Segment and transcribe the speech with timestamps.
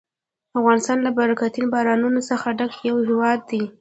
[0.59, 3.61] افغانستان له برکتي بارانونو څخه ډک یو هېواد دی.